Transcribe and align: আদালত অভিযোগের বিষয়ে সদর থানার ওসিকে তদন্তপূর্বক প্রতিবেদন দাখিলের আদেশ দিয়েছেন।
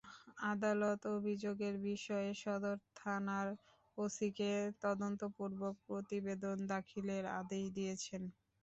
আদালত 0.51 1.01
অভিযোগের 1.11 1.75
বিষয়ে 1.87 2.29
সদর 2.43 2.77
থানার 2.95 3.47
ওসিকে 3.97 4.51
তদন্তপূর্বক 4.83 5.73
প্রতিবেদন 5.87 6.57
দাখিলের 6.71 7.23
আদেশ 7.39 7.63
দিয়েছেন। 7.77 8.21